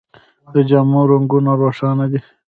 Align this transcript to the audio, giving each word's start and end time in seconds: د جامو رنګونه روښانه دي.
د 0.53 0.55
جامو 0.69 1.01
رنګونه 1.11 1.51
روښانه 1.61 2.05
دي. 2.11 2.19